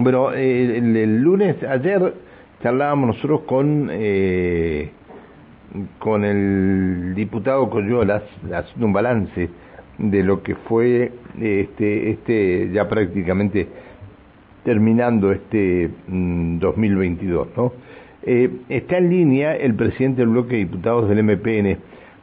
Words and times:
Bueno, 0.00 0.32
eh, 0.32 0.78
el, 0.78 1.22
lunes, 1.22 1.60
ayer 1.64 2.14
charlábamos 2.62 3.16
nosotros 3.16 3.40
con 3.42 3.88
eh, 3.90 4.92
con 5.98 6.24
el 6.24 7.14
diputado 7.16 7.68
Coyolas 7.68 8.22
haciendo 8.54 8.86
un 8.86 8.92
balance 8.92 9.50
de 9.98 10.22
lo 10.22 10.42
que 10.44 10.54
fue 10.54 11.10
este 11.40 12.10
este 12.10 12.70
ya 12.72 12.88
prácticamente 12.88 13.66
terminando 14.64 15.32
este 15.32 15.90
2022, 16.06 17.48
mm, 17.48 17.50
¿no? 17.60 17.72
Eh, 18.22 18.50
está 18.68 18.98
en 18.98 19.10
línea 19.10 19.56
el 19.56 19.74
presidente 19.74 20.20
del 20.20 20.28
bloque 20.28 20.50
de 20.50 20.58
diputados 20.58 21.08
del 21.08 21.24
MPN, 21.24 21.76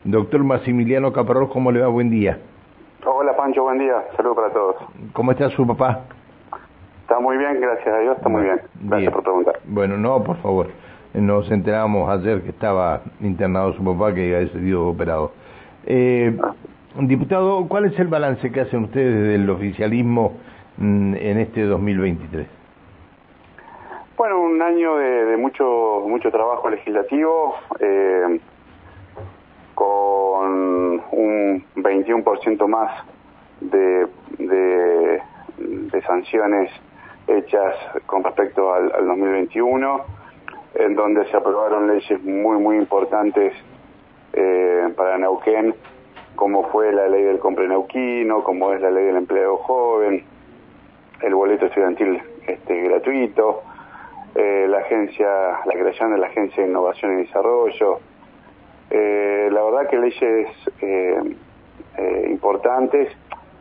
doctor 0.06 0.44
Maximiliano 0.46 1.12
Caparrós, 1.12 1.50
¿cómo 1.52 1.74
le 1.74 1.82
va? 1.82 1.88
Buen 1.88 2.10
día. 2.10 2.40
Hola 3.06 3.36
Pancho, 3.36 3.64
buen 3.64 3.80
día, 3.80 3.96
saludos 4.16 4.38
para 4.38 4.54
todos. 4.54 4.76
¿Cómo 5.12 5.32
está 5.32 5.50
su 5.50 5.68
papá? 5.68 6.06
Está 7.16 7.24
muy 7.24 7.38
bien, 7.38 7.62
gracias 7.62 7.88
a 7.88 8.00
Dios, 8.00 8.18
está 8.18 8.28
muy 8.28 8.44
bien. 8.44 8.60
Gracias 8.82 9.14
por 9.14 9.24
preguntar. 9.24 9.58
Bueno, 9.64 9.96
no, 9.96 10.22
por 10.22 10.36
favor. 10.42 10.68
Nos 11.14 11.50
enteramos 11.50 12.10
ayer 12.10 12.42
que 12.42 12.50
estaba 12.50 13.04
internado 13.22 13.72
su 13.72 13.86
papá, 13.86 14.14
que 14.14 14.36
había 14.36 14.50
sido 14.50 14.90
operado. 14.90 15.32
Eh, 15.86 16.38
diputado, 17.00 17.70
¿cuál 17.70 17.86
es 17.86 17.98
el 18.00 18.08
balance 18.08 18.52
que 18.52 18.60
hacen 18.60 18.84
ustedes 18.84 19.30
del 19.30 19.50
oficialismo 19.50 20.34
mm, 20.76 21.16
en 21.16 21.38
este 21.38 21.64
2023? 21.64 22.48
Bueno, 24.18 24.42
un 24.42 24.62
año 24.62 24.98
de, 24.98 25.38
mucho 25.38 26.04
mucho 26.06 26.30
trabajo 26.32 26.70
legislativo, 26.70 27.56
eh, 27.80 28.42
con 29.74 31.02
un 31.12 31.64
21% 31.78 32.68
más 32.68 32.92
de, 33.62 34.06
de, 34.38 35.22
sanciones 36.06 36.70
hechas 37.28 37.76
con 38.06 38.24
respecto 38.24 38.74
al, 38.74 38.90
2021, 38.90 40.06
en 40.76 40.96
donde 40.96 41.26
se 41.30 41.38
aprobaron 41.38 41.88
leyes 41.88 42.22
muy, 42.24 42.58
muy 42.58 42.78
importantes 42.78 43.54
eh, 44.34 44.94
para 44.96 45.18
Neuquén, 45.18 45.74
como 46.36 46.68
fue 46.70 46.92
la 46.92 47.08
ley 47.08 47.24
del 47.24 47.40
compre 47.40 47.68
neuquino, 47.68 48.44
como 48.44 48.74
es 48.74 48.82
la 48.82 48.92
ley 48.92 49.06
del 49.06 49.18
empleo 49.18 49.58
joven, 49.58 50.24
el 51.22 51.34
boleto 51.34 51.68
estudiantil 51.68 52.22
este, 52.46 52.82
gratuito, 52.82 53.64
eh, 54.36 54.68
la 54.70 54.80
agencia, 54.80 55.28
la 55.66 55.74
creación 55.74 56.12
de 56.12 56.18
la 56.18 56.28
Agencia 56.28 56.64
de 56.64 56.70
Innovación 56.70 57.14
y 57.14 57.24
Desarrollo. 57.24 58.00
Eh, 58.90 59.50
la 59.52 59.64
verdad 59.64 59.90
que 59.90 59.98
leyes 59.98 60.50
importantes, 62.30 63.10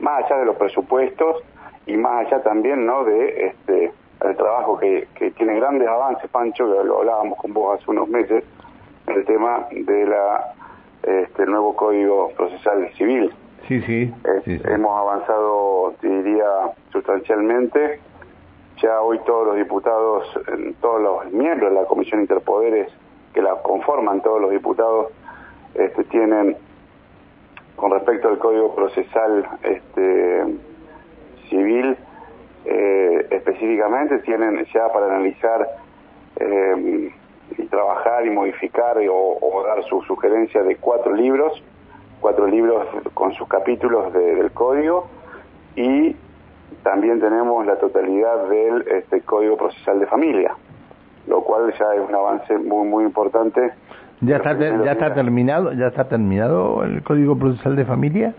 más 0.01 0.25
allá 0.25 0.41
de 0.41 0.47
los 0.47 0.57
presupuestos 0.57 1.43
y 1.87 1.97
más 1.97 2.27
allá 2.27 2.43
también 2.43 2.87
no 2.87 3.05
de 3.05 3.47
este 3.47 3.93
el 4.23 4.37
trabajo 4.37 4.79
que, 4.79 5.07
que 5.17 5.33
tiene 5.33 5.57
grandes 5.57 5.87
avances, 5.87 6.31
Pancho, 6.31 6.65
que 6.65 6.85
lo 6.85 7.01
hablábamos 7.01 7.39
con 7.39 7.53
vos 7.53 7.79
hace 7.79 7.91
unos 7.91 8.09
meses, 8.09 8.43
el 9.07 9.25
tema 9.27 9.67
de 9.71 10.07
la 10.07 10.55
este 11.03 11.45
nuevo 11.47 11.77
Código 11.77 12.31
Procesal 12.37 12.91
Civil. 12.97 13.33
Sí, 13.69 13.81
sí. 13.83 14.13
Hemos 14.47 14.99
avanzado, 14.99 15.95
diría, 16.03 16.45
sustancialmente 16.93 18.01
ya 18.81 19.01
hoy 19.01 19.19
todos 19.21 19.47
los 19.49 19.57
diputados, 19.57 20.27
todos 20.81 21.01
los 21.01 21.33
miembros 21.33 21.71
de 21.71 21.81
la 21.81 21.87
Comisión 21.87 22.21
Interpoderes 22.21 22.89
que 23.33 23.41
la 23.41 23.55
conforman, 23.63 24.21
todos 24.23 24.41
los 24.41 24.51
diputados, 24.51 25.09
este, 25.75 26.05
tienen, 26.05 26.57
con 27.77 27.91
respecto 27.91 28.29
al 28.29 28.39
Código 28.39 28.75
Procesal 28.75 29.47
este, 29.63 30.45
Civil, 31.55 31.97
eh, 32.65 33.27
específicamente, 33.31 34.19
tienen 34.21 34.65
ya 34.75 34.89
para 34.93 35.07
analizar 35.07 35.69
eh, 36.41 37.13
y 37.59 37.63
trabajar 37.67 38.27
y 38.27 38.31
modificar 38.31 38.97
o, 39.09 39.65
dar 39.67 39.85
su 39.85 40.03
sugerencia 40.03 40.63
de 40.63 40.77
cuatro 40.77 41.15
libros, 41.15 41.63
cuatro 42.21 42.47
libros 42.47 42.87
con 43.15 43.33
sus 43.35 43.47
capítulos 43.47 44.13
del 44.13 44.51
código 44.51 45.07
y 45.77 46.17
también 46.83 47.21
tenemos 47.21 47.65
la 47.67 47.77
totalidad 47.77 48.49
del 48.49 48.85
este, 48.89 49.21
Código 49.21 49.57
Procesal 49.57 50.01
de 50.01 50.07
Familia, 50.07 50.55
lo 51.29 51.43
cual 51.43 51.73
ya 51.79 51.95
es 51.95 52.09
un 52.09 52.15
avance 52.15 52.59
muy 52.59 52.89
muy 52.89 53.05
importante. 53.05 53.73
¿Ya 54.21 54.37
está, 54.37 54.59
ya 54.59 54.93
está 54.93 55.15
terminado 55.15 55.73
ya 55.73 55.89
está 55.89 56.09
terminado 56.09 56.83
el 56.83 57.03
Código 57.03 57.39
Procesal 57.39 57.77
de 57.77 57.85
Familia? 57.85 58.35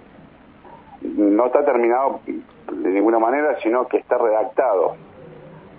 No 1.15 1.45
está 1.45 1.63
terminado 1.63 2.19
de 2.27 2.89
ninguna 2.89 3.19
manera, 3.19 3.57
sino 3.61 3.87
que 3.87 3.97
está 3.97 4.17
redactado. 4.17 4.95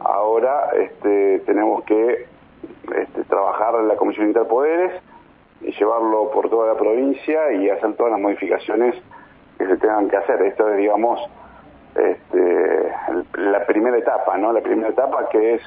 Ahora 0.01 0.71
este, 0.79 1.41
tenemos 1.41 1.85
que 1.85 2.27
este, 2.97 3.25
trabajar 3.25 3.75
en 3.77 3.89
la 3.89 3.97
Comisión 3.97 4.29
Interpoderes 4.29 4.93
y 5.61 5.73
llevarlo 5.73 6.31
por 6.31 6.49
toda 6.49 6.73
la 6.73 6.79
provincia 6.79 7.53
y 7.53 7.69
hacer 7.69 7.95
todas 7.95 8.13
las 8.13 8.21
modificaciones 8.21 8.95
que 9.59 9.67
se 9.67 9.77
tengan 9.77 10.09
que 10.09 10.17
hacer. 10.17 10.41
Esto 10.43 10.69
es, 10.71 10.77
digamos, 10.79 11.21
este, 11.95 12.93
la 13.35 13.65
primera 13.67 13.97
etapa, 13.99 14.37
¿no? 14.37 14.53
La 14.53 14.61
primera 14.61 14.89
etapa 14.89 15.29
que 15.29 15.55
es 15.55 15.63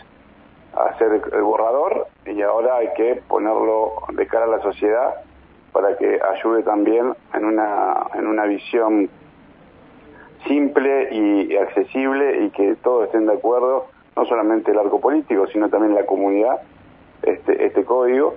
hacer 0.76 1.22
el 1.34 1.42
borrador 1.42 2.08
y 2.26 2.42
ahora 2.42 2.78
hay 2.78 2.94
que 2.94 3.22
ponerlo 3.28 3.94
de 4.14 4.28
cara 4.28 4.46
a 4.46 4.48
la 4.48 4.62
sociedad 4.62 5.16
para 5.72 5.98
que 5.98 6.20
ayude 6.22 6.64
también 6.64 7.14
en 7.34 7.46
una, 7.46 8.08
en 8.14 8.28
una 8.28 8.46
visión 8.46 9.10
simple 10.48 11.10
y, 11.12 11.56
accesible 11.56 12.46
y 12.46 12.50
que 12.52 12.76
todos 12.76 13.06
estén 13.06 13.26
de 13.26 13.34
acuerdo, 13.34 13.88
no 14.16 14.26
solamente 14.26 14.72
el 14.72 14.80
arco 14.80 15.00
político, 15.00 15.48
sino 15.48 15.70
también 15.70 15.96
la 15.96 16.06
comunidad, 16.06 16.62
este, 17.24 17.66
este 17.66 17.84
código. 17.84 18.36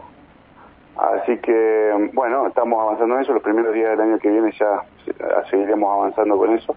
Así 0.96 1.38
que, 1.38 2.10
bueno, 2.12 2.46
estamos 2.46 2.80
avanzando 2.80 3.14
en 3.16 3.22
eso. 3.22 3.32
Los 3.32 3.42
primeros 3.42 3.72
días 3.72 3.90
del 3.90 4.00
año 4.00 4.18
que 4.18 4.28
viene 4.28 4.52
ya 4.52 4.82
seguiremos 5.50 5.90
avanzando 5.90 6.36
con 6.36 6.52
eso. 6.52 6.76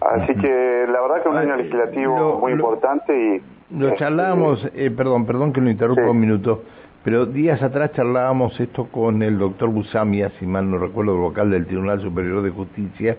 Así 0.00 0.34
que 0.34 0.86
la 0.88 1.00
verdad 1.02 1.16
que 1.16 1.20
es 1.20 1.26
un 1.26 1.36
año 1.36 1.56
legislativo 1.56 2.38
muy 2.38 2.52
importante 2.52 3.12
y... 3.14 3.42
Lo 3.78 3.88
este, 3.88 3.98
charlábamos, 3.98 4.66
eh, 4.74 4.90
perdón, 4.90 5.26
perdón 5.26 5.52
que 5.52 5.60
lo 5.60 5.70
interrumpa 5.70 6.10
un 6.10 6.18
minuto, 6.18 6.62
pero 7.04 7.26
días 7.26 7.62
atrás 7.62 7.92
charlábamos 7.92 8.58
esto 8.58 8.86
con 8.90 9.22
el 9.22 9.38
doctor 9.38 9.68
Busamia, 9.68 10.30
si 10.38 10.46
mal 10.46 10.70
no 10.70 10.78
recuerdo, 10.78 11.12
el 11.12 11.20
vocal 11.20 11.50
del 11.50 11.66
Tribunal 11.66 12.00
Superior 12.00 12.42
de 12.42 12.50
Justicia, 12.50 13.16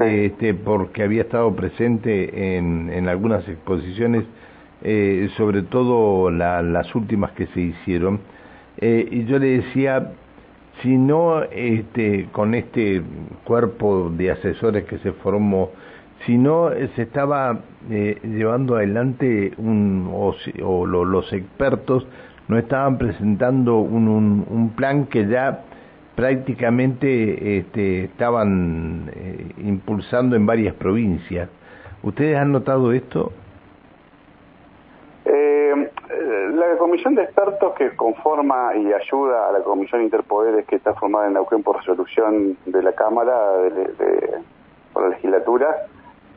este, 0.00 0.54
porque 0.54 1.02
había 1.02 1.22
estado 1.22 1.54
presente 1.54 2.56
en, 2.56 2.90
en 2.90 3.08
algunas 3.08 3.46
exposiciones, 3.48 4.24
eh, 4.82 5.28
sobre 5.36 5.62
todo 5.62 6.30
las 6.30 6.94
últimas 6.94 7.32
que 7.32 7.46
se 7.48 7.60
hicieron, 7.60 8.20
eh, 8.80 9.08
y 9.10 9.24
yo 9.24 9.38
le 9.38 9.58
decía, 9.58 10.12
si 10.82 10.96
no 10.96 11.42
este, 11.42 12.28
con 12.30 12.54
este 12.54 13.02
cuerpo 13.44 14.10
de 14.10 14.30
asesores 14.30 14.84
que 14.84 14.98
se 14.98 15.12
formó, 15.12 15.70
si 16.26 16.36
no 16.36 16.70
se 16.94 17.02
estaba 17.02 17.60
eh, 17.90 18.18
llevando 18.22 18.76
adelante 18.76 19.52
un, 19.56 20.10
o, 20.12 20.86
los 20.86 21.32
expertos 21.32 22.06
no 22.48 22.58
estaban 22.58 22.98
presentando 22.98 23.78
un, 23.78 24.08
un, 24.08 24.70
plan 24.70 25.06
que 25.06 25.26
ya 25.26 25.64
prácticamente 26.18 27.58
este, 27.58 28.02
estaban 28.06 29.08
eh, 29.14 29.52
impulsando 29.58 30.34
en 30.34 30.46
varias 30.46 30.74
provincias. 30.74 31.48
¿Ustedes 32.02 32.36
han 32.36 32.50
notado 32.50 32.90
esto? 32.92 33.30
la 36.58 36.76
comisión 36.76 37.14
de 37.14 37.22
expertos 37.22 37.72
que 37.74 37.94
conforma 37.94 38.74
y 38.74 38.92
ayuda 38.92 39.48
a 39.48 39.52
la 39.52 39.60
comisión 39.60 40.02
interpoderes 40.02 40.66
que 40.66 40.76
está 40.76 40.92
formada 40.94 41.28
en 41.28 41.34
Neuquén 41.34 41.62
por 41.62 41.76
resolución 41.76 42.56
de 42.66 42.82
la 42.82 42.92
Cámara, 42.94 43.52
de, 43.58 44.40
por 44.92 45.04
la 45.04 45.08
legislatura, 45.10 45.86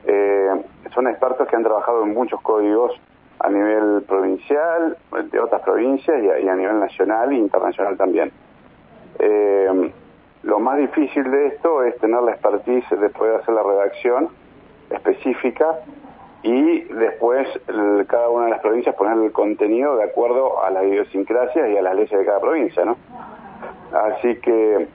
eh, 0.06 0.64
son 0.94 1.08
expertos 1.08 1.48
que 1.48 1.56
han 1.56 1.64
trabajado 1.64 2.04
en 2.04 2.14
muchos 2.14 2.40
códigos 2.42 2.92
a 3.40 3.50
nivel 3.50 4.04
provincial, 4.04 4.98
de 5.32 5.40
otras 5.40 5.64
provincias 5.64 6.22
y 6.22 6.48
a, 6.48 6.56
nivel 6.56 6.80
nacional 6.80 7.32
e 7.32 7.38
internacional 7.38 7.98
también. 7.98 8.32
Eh, 9.24 9.92
lo 10.44 10.60
más 10.60 10.78
difícil 10.80 11.30
de 11.30 11.48
esto 11.48 11.84
es 11.84 11.96
tener 12.00 12.22
la 12.24 12.32
expertise 12.32 12.86
después 13.00 13.32
de 13.32 13.38
hacer 13.38 13.54
la 13.54 13.62
redacción 13.62 14.30
específica 14.90 15.80
y 16.42 16.82
después 16.82 17.48
cada 18.08 18.30
una 18.30 18.46
de 18.46 18.52
las 18.52 18.62
provincias 18.62 18.96
poner 18.96 19.24
el 19.24 19.32
contenido 19.32 19.96
de 19.98 20.06
acuerdo 20.06 20.64
a 20.64 20.72
las 20.72 20.84
idiosincrasias 20.86 21.70
y 21.70 21.78
a 21.78 21.84
las 21.84 21.96
leyes 21.96 22.18
de 22.18 22.26
cada 22.26 22.40
provincia, 22.40 22.84
¿no? 22.84 22.98
Así 23.94 24.38
que 24.38 24.88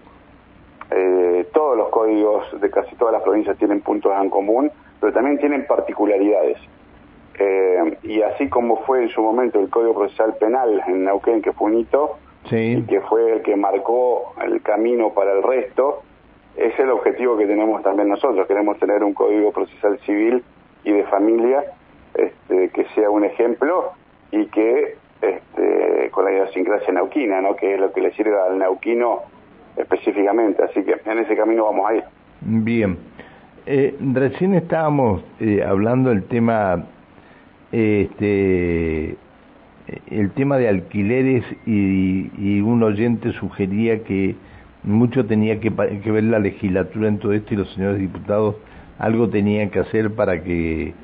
eh, 0.91 1.49
todos 1.53 1.77
los 1.77 1.89
códigos 1.91 2.61
de 2.61 2.69
casi 2.69 2.97
todas 2.97 3.13
las 3.13 3.23
provincias 3.23 3.57
tienen 3.59 3.81
puntos 3.81 4.13
en 4.21 4.29
común 4.29 4.73
pero 5.01 5.13
también 5.13 5.39
tienen 5.39 5.67
particularidades. 5.67 6.59
Eh, 7.39 7.99
y 8.03 8.23
así 8.23 8.49
como 8.49 8.79
fue 8.85 9.03
en 9.03 9.11
su 9.11 9.21
momento 9.21 9.61
el 9.61 9.69
Código 9.69 9.95
Procesal 9.95 10.35
Penal 10.37 10.83
en 10.87 11.05
Neuquén, 11.05 11.43
que 11.43 11.53
fue 11.53 11.71
un 11.71 11.79
hito, 11.79 12.19
y 12.51 12.83
que 12.83 13.01
fue 13.03 13.33
el 13.35 13.43
que 13.43 13.57
marcó 13.57 14.35
el 14.43 14.63
camino 14.63 15.13
para 15.13 15.33
el 15.33 15.43
resto, 15.43 16.03
es 16.57 16.79
el 16.79 16.91
objetivo 16.91 17.37
que 17.37 17.47
tenemos 17.47 17.83
también 17.83 18.09
nosotros. 18.09 18.47
Queremos 18.47 18.79
tener 18.79 19.05
un 19.05 19.15
Código 19.15 19.53
Procesal 19.53 19.99
Civil 20.01 20.43
y 20.85 20.93
de 20.93 21.05
familia 21.05 21.65
este, 22.15 22.71
que 22.71 22.87
sea 22.95 23.11
un 23.11 23.25
ejemplo 23.25 23.93
y 24.31 24.47
que 24.47 24.97
este, 25.21 26.11
con 26.11 26.25
la 26.25 26.33
idiosincrasia 26.33 26.93
nauquina, 26.93 27.41
¿no? 27.41 27.57
que 27.57 27.75
es 27.75 27.81
lo 27.81 27.93
que 27.93 28.01
le 28.01 28.13
sirve 28.13 28.39
al 28.39 28.59
nauquino 28.59 29.23
específicamente. 29.77 30.63
Así 30.63 30.83
que 30.83 30.97
en 31.05 31.19
ese 31.19 31.37
camino 31.37 31.65
vamos 31.65 31.91
a 31.91 31.95
ir. 31.95 32.05
Bien. 32.41 32.97
Eh, 33.67 33.97
recién 34.15 34.55
estábamos 34.55 35.23
eh, 35.41 35.63
hablando 35.63 36.11
del 36.11 36.25
tema, 36.25 36.87
este, 37.73 39.17
el 40.11 40.31
tema 40.33 40.59
de 40.59 40.69
alquileres 40.69 41.45
y, 41.67 42.61
un 42.61 42.83
oyente 42.83 43.33
sugería 43.33 44.03
que 44.05 44.35
mucho 44.83 45.27
tenía 45.27 45.61
que, 45.61 45.73
que, 46.03 46.11
ver 46.11 46.25
la 46.25 46.39
legislatura 46.39 47.09
en 47.09 47.19
todo 47.19 47.33
esto 47.33 47.55
y 47.55 47.57
los 47.57 47.73
señores 47.75 47.99
diputados 47.99 48.57
algo 48.99 49.29
tenían 49.29 49.71
que 49.71 49.81
hacer 49.81 50.15
para 50.15 50.43
que 50.43 50.95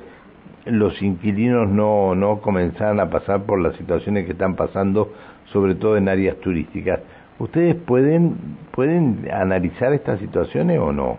los 0.65 1.01
inquilinos 1.03 1.69
no, 1.69 2.15
no 2.15 2.41
comenzaran 2.41 3.01
a 3.01 3.11
pasar 3.11 3.43
por 3.43 3.61
las 3.61 3.77
situaciones 3.77 4.27
que 4.27 4.33
están 4.33 4.55
pasando, 4.57 5.13
sobre 5.47 5.75
todo 5.75 5.97
en 5.97 6.09
áreas 6.09 6.37
turísticas. 6.39 7.01
¿Ustedes 7.39 7.75
pueden, 7.75 8.37
pueden 8.73 9.29
analizar 9.33 9.93
estas 9.93 10.21
situaciones 10.21 10.79
o 10.79 10.93
no? 10.93 11.19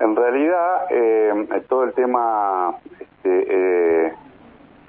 En 0.00 0.16
realidad, 0.16 0.86
eh, 0.90 1.62
todo 1.68 1.84
el 1.84 1.92
tema 1.92 2.74
este, 3.00 4.06
eh, 4.06 4.12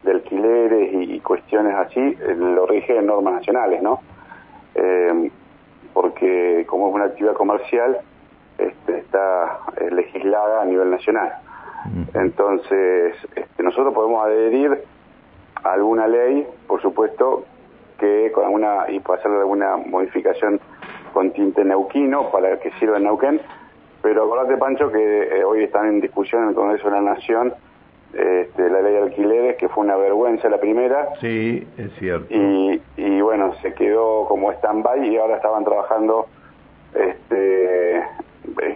de 0.04 0.12
alquileres 0.12 0.90
y, 0.94 1.20
cuestiones 1.20 1.76
así 1.76 2.00
eh, 2.00 2.36
lo 2.38 2.66
rigen 2.66 3.06
normas 3.06 3.36
nacionales, 3.36 3.82
¿no? 3.82 4.02
porque 5.94 6.66
como 6.70 6.88
es 6.88 6.96
una 6.96 7.06
actividad 7.06 7.34
comercial, 7.34 7.98
este, 8.58 9.00
está 9.00 9.60
legislada 9.92 10.62
a 10.62 10.66
nivel 10.66 10.90
nacional. 10.92 11.34
Entonces, 12.14 13.16
este, 13.36 13.64
nosotros 13.64 13.94
podemos 13.94 14.26
adherir 14.26 14.84
a 15.64 15.74
alguna 15.74 16.08
ley, 16.08 16.48
por 16.68 16.82
supuesto, 16.82 17.46
que 18.00 18.32
con 18.34 18.46
alguna, 18.46 18.90
y 18.90 19.00
para 19.00 19.20
hacerle 19.20 19.40
alguna 19.40 19.78
modificación 19.78 20.60
con 21.14 21.32
tinte 21.32 21.64
neuquino 21.66 22.32
para 22.32 22.60
que 22.60 22.72
sirva 22.80 22.98
en 22.98 23.04
Neuquén, 23.04 23.42
pero 24.02 24.24
acordate, 24.24 24.58
Pancho, 24.58 24.92
que 24.92 25.24
eh, 25.24 25.44
hoy 25.44 25.64
están 25.64 25.88
en 25.88 26.00
discusión 26.00 26.44
en 26.44 26.50
el 26.50 26.56
Congreso 26.56 26.86
de 26.86 26.92
la 26.92 27.02
Nación 27.02 27.54
este, 28.14 28.70
la 28.70 28.82
ley 28.82 28.94
de 28.94 29.02
alquileres, 29.04 29.58
que 29.58 29.70
fue 29.70 29.84
una 29.84 29.96
vergüenza 29.96 30.50
la 30.50 30.60
primera. 30.60 31.10
Sí, 31.22 31.68
es 31.78 31.92
cierto. 32.00 32.34
Y, 32.34 32.82
y 32.98 33.22
bueno, 33.22 33.54
se 33.62 33.74
quedó 33.74 34.26
como 34.28 34.52
stand-by 34.52 35.08
y 35.08 35.18
ahora 35.18 35.36
estaban 35.36 35.64
trabajando, 35.64 36.28
este, 36.96 38.04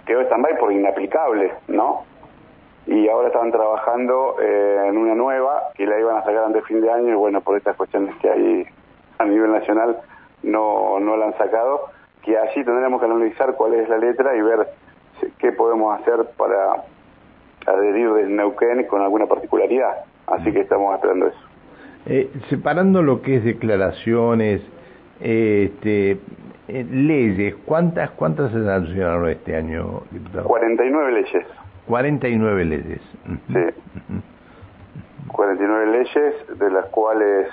quedó 0.06 0.20
stand-by 0.22 0.58
por 0.58 0.72
inaplicable, 0.72 1.52
¿no? 1.68 2.04
Y 2.86 3.08
ahora 3.08 3.28
estaban 3.28 3.50
trabajando 3.50 4.36
eh, 4.42 4.86
en 4.88 4.98
una 4.98 5.14
nueva 5.14 5.70
que 5.74 5.86
la 5.86 5.98
iban 5.98 6.16
a 6.18 6.24
sacar 6.24 6.44
antes 6.44 6.62
de 6.62 6.68
fin 6.68 6.80
de 6.82 6.90
año 6.90 7.12
y 7.12 7.16
bueno, 7.16 7.40
por 7.40 7.56
estas 7.56 7.76
cuestiones 7.76 8.14
que 8.16 8.30
hay 8.30 8.66
a 9.18 9.24
nivel 9.24 9.52
nacional 9.52 9.96
no, 10.42 11.00
no 11.00 11.16
la 11.16 11.26
han 11.26 11.38
sacado, 11.38 11.88
que 12.22 12.36
así 12.36 12.62
tendremos 12.62 13.00
que 13.00 13.06
analizar 13.06 13.54
cuál 13.54 13.74
es 13.74 13.88
la 13.88 13.96
letra 13.96 14.36
y 14.36 14.42
ver 14.42 14.68
qué 15.38 15.52
podemos 15.52 15.98
hacer 15.98 16.26
para 16.36 16.84
adherir 17.66 18.12
del 18.12 18.36
Neuquén 18.36 18.84
con 18.84 19.02
alguna 19.02 19.26
particularidad. 19.26 20.04
Así 20.26 20.52
que 20.52 20.60
estamos 20.60 20.94
esperando 20.94 21.26
eso. 21.28 21.38
Eh, 22.06 22.30
separando 22.50 23.02
lo 23.02 23.22
que 23.22 23.36
es 23.36 23.44
declaraciones, 23.44 24.60
este, 25.20 26.18
eh, 26.68 26.86
leyes, 26.90 27.54
¿cuántas 27.64 28.10
cuántas 28.12 28.52
se 28.52 28.64
sancionaron 28.64 29.28
este 29.28 29.56
año, 29.56 30.02
diputado? 30.10 30.48
49 30.48 31.12
leyes. 31.12 31.46
49 31.86 32.64
leyes. 32.64 33.00
Sí. 33.48 34.22
49 35.28 35.92
leyes, 35.92 36.58
de 36.58 36.70
las 36.70 36.86
cuales, 36.86 37.48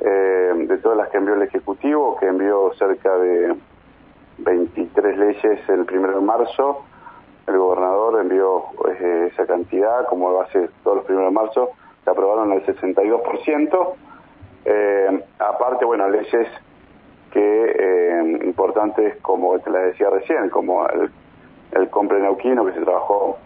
eh, 0.00 0.52
de 0.66 0.78
todas 0.78 0.98
las 0.98 1.08
que 1.10 1.18
envió 1.18 1.34
el 1.34 1.42
Ejecutivo, 1.42 2.16
que 2.18 2.26
envió 2.26 2.72
cerca 2.78 3.16
de 3.16 3.54
23 4.38 5.18
leyes 5.18 5.68
el 5.68 5.80
1 5.80 6.14
de 6.14 6.20
marzo. 6.20 6.84
Envió 8.20 8.64
eh, 8.88 9.30
esa 9.32 9.46
cantidad, 9.46 10.06
como 10.06 10.40
hace 10.40 10.68
todos 10.82 10.98
los 10.98 11.10
1 11.10 11.24
de 11.24 11.30
marzo, 11.30 11.70
se 12.02 12.10
aprobaron 12.10 12.52
el 12.52 12.64
62%. 12.64 13.94
Eh, 14.66 15.24
aparte, 15.38 15.84
bueno, 15.84 16.08
leyes 16.08 16.48
que 17.32 17.40
eh, 17.40 18.40
importantes, 18.44 19.16
como 19.20 19.58
te 19.58 19.70
la 19.70 19.80
decía 19.80 20.08
recién, 20.10 20.48
como 20.50 20.86
el, 20.88 21.10
el 21.72 21.90
compre 21.90 22.20
neuquino, 22.20 22.64
que 22.64 22.72
se 22.72 22.80
trabajó 22.80 23.38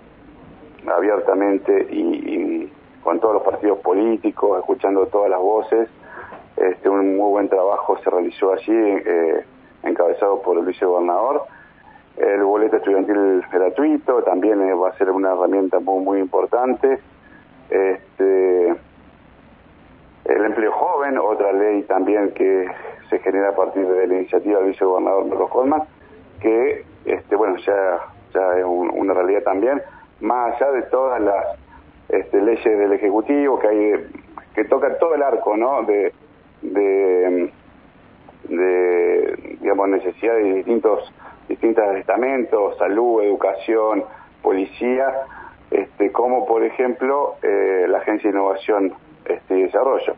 abiertamente 0.87 1.88
y, 1.91 2.73
con 3.03 3.21
todos 3.21 3.35
los 3.35 3.43
partidos 3.43 3.79
políticos, 3.79 4.59
escuchando 4.59 5.06
todas 5.06 5.31
las 5.31 5.41
voces. 5.41 5.88
Este, 6.56 6.88
un 6.88 7.17
muy 7.17 7.31
buen 7.31 7.49
trabajo 7.49 7.97
se 8.03 8.11
realizó 8.11 8.53
allí. 8.53 8.73
Eh, 8.75 9.44
encabezado 9.82 10.43
por 10.43 10.59
el 10.59 10.64
vicegobernador. 10.64 11.44
El 12.19 12.43
boleto 12.43 12.76
estudiantil 12.76 13.43
gratuito 13.53 14.23
también 14.25 14.61
va 14.61 14.88
a 14.88 14.99
ser 14.99 15.11
una 15.11 15.32
herramienta 15.32 15.79
muy, 15.79 16.05
muy 16.05 16.20
importante. 16.20 16.99
Este, 17.70 18.69
el 20.25 20.44
empleo 20.44 20.73
joven, 20.73 21.17
otra 21.19 21.53
ley 21.53 21.82
también 21.85 22.32
que 22.32 22.67
se 23.09 23.19
genera 23.20 23.50
a 23.50 23.55
partir 23.56 23.87
de 23.87 24.06
la 24.06 24.15
iniciativa 24.15 24.59
del 24.59 24.70
vicegobernador 24.70 25.29
Carlos 25.29 25.50
Colman, 25.50 25.82
que 26.41 26.85
este, 27.05 27.37
bueno 27.37 27.56
ya, 27.59 28.00
ya 28.35 28.59
es 28.59 28.64
una 28.64 29.14
realidad 29.14 29.43
también, 29.44 29.81
más 30.21 30.55
allá 30.55 30.73
de 30.73 30.82
todas 30.82 31.21
las 31.21 31.44
este, 32.09 32.41
leyes 32.41 32.79
del 32.79 32.93
Ejecutivo 32.93 33.59
que 33.59 33.69
hay 33.69 33.93
que 34.55 34.64
toca 34.64 34.99
todo 34.99 35.14
el 35.14 35.23
arco 35.23 35.56
¿no? 35.56 35.82
de, 35.85 36.12
de 36.62 37.53
de 38.49 39.56
digamos 39.61 39.88
necesidades 39.88 40.44
de 40.44 40.55
distintos 40.55 41.12
distintos 41.49 41.85
estamentos, 41.97 42.77
salud, 42.79 43.23
educación, 43.23 44.05
policía, 44.43 45.12
este, 45.71 46.12
como 46.12 46.47
por 46.47 46.62
ejemplo 46.62 47.37
eh, 47.43 47.87
la 47.89 47.99
Agencia 47.99 48.31
de 48.31 48.37
Innovación 48.37 48.93
este, 49.25 49.59
y 49.59 49.62
Desarrollo, 49.62 50.15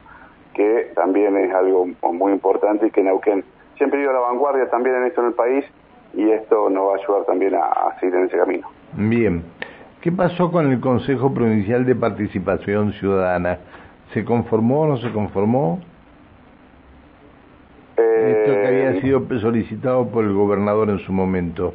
que 0.55 0.93
también 0.95 1.37
es 1.37 1.53
algo 1.55 1.87
muy 2.13 2.33
importante 2.33 2.87
y 2.87 2.91
que 2.91 3.03
Neuquén 3.03 3.45
siempre 3.77 4.01
ha 4.01 4.03
ido 4.03 4.11
a 4.11 4.15
la 4.15 4.21
vanguardia 4.21 4.69
también 4.69 4.97
en 4.97 5.05
esto 5.05 5.21
en 5.23 5.29
el 5.29 5.35
país 5.35 5.65
y 6.15 6.31
esto 6.31 6.69
nos 6.69 6.89
va 6.89 6.93
a 6.93 7.03
ayudar 7.03 7.25
también 7.25 7.55
a, 7.55 7.65
a 7.65 7.99
seguir 8.01 8.17
en 8.17 8.25
ese 8.27 8.37
camino. 8.37 8.69
Bien, 8.93 9.45
¿qué 10.01 10.13
pasó 10.13 10.51
con 10.51 10.71
el 10.71 10.81
Consejo 10.81 11.33
Provincial 11.33 11.87
de 11.87 11.95
Participación 11.95 12.93
Ciudadana? 12.95 13.59
¿Se 14.13 14.25
conformó 14.25 14.83
o 14.83 14.87
no 14.89 14.97
se 14.97 15.13
conformó? 15.13 15.79
Esto 18.01 18.53
que 18.53 18.67
había 18.67 18.91
eh, 18.93 19.01
sido 19.01 19.23
solicitado 19.41 20.09
por 20.09 20.25
el 20.25 20.33
gobernador 20.33 20.91
en 20.91 20.99
su 21.01 21.13
momento. 21.13 21.75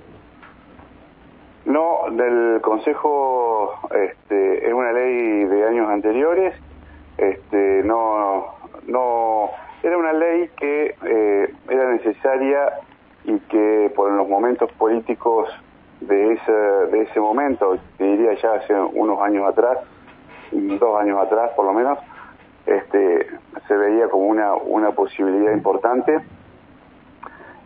No, 1.66 2.02
del 2.12 2.62
Consejo 2.62 3.80
este, 3.92 4.68
es 4.68 4.74
una 4.74 4.92
ley 4.92 5.46
de 5.46 5.68
años 5.68 5.90
anteriores. 5.90 6.54
Este, 7.18 7.82
no, 7.84 8.46
no, 8.88 9.50
era 9.82 9.98
una 9.98 10.14
ley 10.14 10.50
que 10.58 10.96
eh, 11.06 11.54
era 11.70 11.92
necesaria 11.92 12.74
y 13.24 13.40
que 13.40 13.92
por 13.96 14.12
los 14.12 14.28
momentos 14.28 14.72
políticos 14.74 15.50
de 16.02 16.34
ese, 16.34 16.52
de 16.52 17.02
ese 17.04 17.20
momento, 17.20 17.78
te 17.98 18.04
diría 18.04 18.34
ya 18.36 18.54
hace 18.54 18.74
unos 18.74 19.20
años 19.22 19.48
atrás, 19.48 19.80
dos 20.52 21.02
años 21.02 21.20
atrás 21.20 21.52
por 21.56 21.66
lo 21.66 21.74
menos, 21.74 21.98
este, 22.66 23.28
se 23.68 23.78
veía 23.78 24.10
como 24.10 24.26
una, 24.26 24.54
una 24.54 24.92
posibilidad 24.92 25.52
importante. 25.54 26.20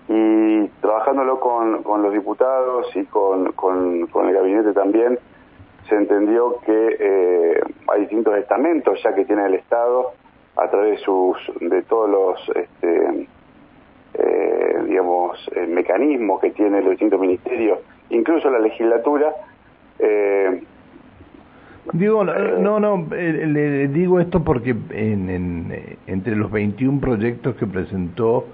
Y 0.08 0.68
trabajándolo 0.82 1.40
con, 1.40 1.84
con 1.84 2.02
los 2.02 2.14
diputados 2.14 2.88
y 2.96 3.06
con, 3.06 3.52
con, 3.54 4.28
el 4.28 4.34
gabinete 4.34 4.74
también, 4.74 5.20
se 5.88 5.96
entendió 5.96 6.60
que 6.66 6.98
eh, 7.00 7.62
hay 7.88 8.02
distintos 8.02 8.36
estamentos 8.38 9.00
ya 9.04 9.14
que 9.14 9.26
tiene 9.26 9.46
el 9.46 9.56
Estado 9.56 10.14
a 10.56 10.68
través 10.70 11.00
de, 11.00 11.06
sus, 11.06 11.38
de 11.62 11.84
todos 11.84 12.10
los 12.10 12.58
este, 12.58 13.28
eh, 14.16 14.84
digamos, 14.86 15.38
eh, 15.56 15.68
mecanismos 15.68 16.42
que 16.42 16.52
tienen 16.52 16.84
los 16.84 16.92
distintos 16.92 17.20
ministerios, 17.20 17.80
incluso 18.10 18.50
la 18.50 18.60
legislatura, 18.60 19.34
Digo, 21.94 22.24
no, 22.24 22.80
no, 22.80 23.08
eh, 23.16 23.48
le 23.48 23.88
digo 23.88 24.20
esto 24.20 24.44
porque 24.44 24.76
en, 24.92 25.30
en, 25.30 25.98
entre 26.06 26.36
los 26.36 26.52
21 26.52 27.00
proyectos 27.02 27.56
que 27.56 27.66
presentó 27.66 28.46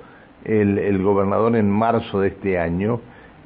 el, 0.46 0.78
el 0.78 1.04
gobernador 1.04 1.56
en 1.58 1.70
marzo 1.70 2.22
de 2.22 2.30
este 2.30 2.58
año, 2.58 3.02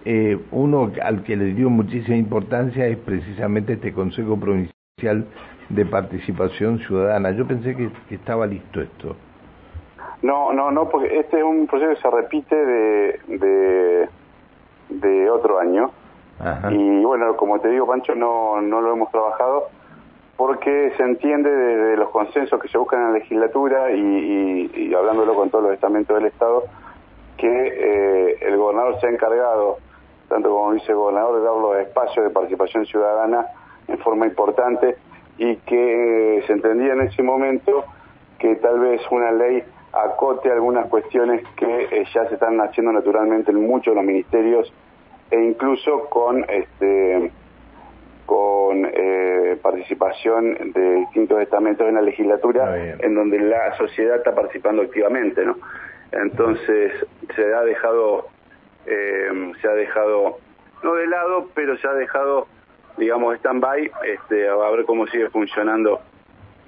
eh, 0.05 0.38
uno 0.51 0.91
al 1.01 1.24
que 1.24 1.36
le 1.36 1.53
dio 1.53 1.69
muchísima 1.69 2.17
importancia 2.17 2.86
es 2.88 2.98
precisamente 2.98 3.74
este 3.74 3.91
Consejo 3.91 4.38
Provincial 4.39 5.25
de 5.69 5.86
Participación 5.86 6.79
Ciudadana. 6.79 7.31
Yo 7.31 7.48
pensé 7.48 7.75
que, 7.75 7.89
estaba 8.13 8.46
listo 8.46 8.81
esto. 8.81 9.15
No, 10.22 10.53
no, 10.53 10.69
no, 10.69 10.88
porque 10.89 11.19
este 11.19 11.39
es 11.39 11.43
un 11.43 11.65
proyecto 11.65 11.96
que 11.96 12.01
se 12.01 12.12
repite 12.12 12.55
de, 12.55 13.19
de, 13.27 14.10
de 14.89 15.29
otro 15.31 15.60
año. 15.60 15.91
Y 16.69 17.03
bueno, 17.03 17.36
como 17.36 17.60
te 17.60 17.69
digo, 17.69 17.86
Pancho, 17.88 18.15
no, 18.15 18.62
no 18.62 18.79
lo 18.81 18.93
hemos 18.93 19.12
trabajado 19.12 19.67
porque 20.59 20.91
se 20.97 21.03
entiende 21.03 21.49
desde 21.49 21.95
los 21.95 22.09
consensos 22.09 22.59
que 22.59 22.67
se 22.67 22.77
buscan 22.77 22.99
en 22.99 23.13
la 23.13 23.19
legislatura 23.19 23.91
y, 23.91 24.93
hablándolo 24.93 25.33
con 25.33 25.49
todos 25.49 25.63
los 25.63 25.73
estamentos 25.73 26.17
del 26.17 26.25
Estado, 26.25 26.65
que 27.37 27.47
eh, 27.47 28.37
el 28.41 28.57
gobernador 28.57 28.99
se 28.99 29.07
ha 29.07 29.09
encargado, 29.09 29.77
tanto 30.27 30.49
como 30.49 30.73
dice 30.73 30.91
el 30.91 30.97
gobernador, 30.97 31.37
de 31.37 31.45
dar 31.45 31.55
los 31.55 31.77
espacios 31.77 32.25
de 32.25 32.31
participación 32.31 32.85
ciudadana 32.85 33.45
en 33.87 33.99
forma 33.99 34.27
importante 34.27 34.97
y 35.37 35.55
que 35.55 36.43
se 36.45 36.51
entendía 36.51 36.91
en 36.91 37.01
ese 37.03 37.23
momento 37.23 37.85
que 38.37 38.57
tal 38.57 38.81
vez 38.81 39.01
una 39.11 39.31
ley 39.31 39.63
acote 39.93 40.51
algunas 40.51 40.87
cuestiones 40.87 41.41
que 41.55 41.83
eh, 41.83 42.05
ya 42.13 42.27
se 42.27 42.33
están 42.33 42.59
haciendo 42.59 42.91
naturalmente 42.91 43.51
en 43.51 43.65
muchos 43.65 43.93
de 43.93 43.95
los 43.95 44.05
ministerios 44.05 44.73
e 45.31 45.41
incluso 45.41 46.09
con 46.09 46.43
este 46.49 47.31
con 48.69 48.85
eh, 48.85 49.57
participación 49.63 50.73
de 50.73 50.95
distintos 50.97 51.41
estamentos 51.41 51.88
en 51.88 51.95
la 51.95 52.03
legislatura 52.03 52.95
en 52.99 53.15
donde 53.15 53.39
la 53.39 53.75
sociedad 53.77 54.17
está 54.17 54.35
participando 54.35 54.83
activamente 54.83 55.43
no 55.43 55.57
entonces 56.11 56.91
se 57.35 57.51
ha 57.51 57.61
dejado 57.61 58.27
eh, 58.85 59.51
se 59.59 59.67
ha 59.67 59.73
dejado 59.73 60.38
no 60.83 60.93
de 60.93 61.07
lado 61.07 61.49
pero 61.55 61.77
se 61.79 61.88
ha 61.88 61.93
dejado 61.93 62.45
digamos 62.95 63.38
stand 63.38 63.59
by 63.59 63.91
este 64.05 64.47
a 64.47 64.69
ver 64.69 64.85
cómo 64.85 65.07
sigue 65.07 65.31
funcionando 65.31 65.99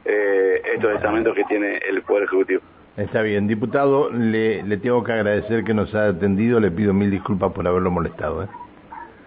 estos 0.03 0.95
estamentos 0.95 1.35
que 1.35 1.43
tiene 1.43 1.77
el 1.87 2.01
poder 2.01 2.23
ejecutivo. 2.23 2.61
Está 2.97 3.21
bien, 3.21 3.47
diputado, 3.47 4.09
le, 4.09 4.63
le 4.63 4.77
tengo 4.77 5.03
que 5.03 5.11
agradecer 5.11 5.63
que 5.63 5.75
nos 5.75 5.93
ha 5.93 6.07
atendido, 6.07 6.59
le 6.59 6.71
pido 6.71 6.91
mil 6.91 7.11
disculpas 7.11 7.53
por 7.53 7.67
haberlo 7.67 7.91
molestado. 7.91 8.41
¿eh? 8.43 8.47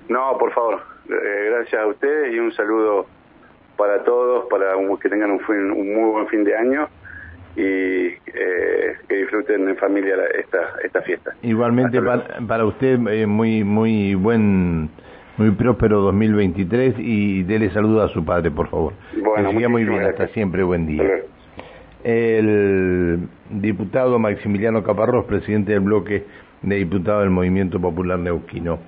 No, 0.08 0.36
por 0.36 0.52
favor, 0.52 0.82
eh, 1.08 1.50
gracias 1.50 1.82
a 1.82 1.86
ustedes 1.86 2.34
y 2.34 2.38
un 2.38 2.52
saludo 2.52 3.06
para 3.76 4.04
todos, 4.04 4.46
para 4.50 4.74
que 5.00 5.08
tengan 5.08 5.30
un, 5.30 5.40
un 5.48 5.94
muy 5.94 6.10
buen 6.10 6.28
fin 6.28 6.44
de 6.44 6.56
año 6.56 6.88
y 7.56 7.62
eh, 7.62 8.96
que 9.08 9.16
disfruten 9.16 9.68
en 9.68 9.76
familia 9.76 10.16
esta, 10.38 10.74
esta 10.84 11.02
fiesta. 11.02 11.34
Igualmente 11.42 12.00
para, 12.00 12.38
para, 12.46 12.64
usted, 12.64 12.98
muy, 12.98 13.64
muy 13.64 14.14
buen, 14.14 14.90
muy 15.36 15.50
próspero 15.52 16.00
2023 16.00 16.94
y 16.98 17.42
dele 17.44 17.70
saludo 17.70 18.02
a 18.02 18.08
su 18.08 18.24
padre, 18.24 18.50
por 18.50 18.68
favor. 18.68 18.92
Bueno, 19.22 19.52
muy 19.52 19.84
bien, 19.84 20.02
hasta 20.02 20.28
siempre, 20.28 20.62
buen 20.62 20.86
día 20.86 21.02
el 22.04 23.28
diputado 23.48 24.18
Maximiliano 24.18 24.82
Caparrós, 24.84 25.24
presidente 25.24 25.72
del 25.72 25.80
bloque 25.80 26.24
de 26.62 26.76
diputados 26.76 27.22
del 27.22 27.30
Movimiento 27.30 27.80
Popular 27.80 28.18
Neuquino. 28.18 28.78